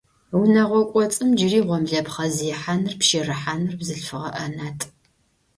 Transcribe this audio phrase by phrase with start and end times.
[0.39, 4.83] Унэгъо кӏоцӏым джыри гъомлэпхъэ зехьаныр, пщэрыхьаныр бзылъфыгъэ ӏэнатӏ.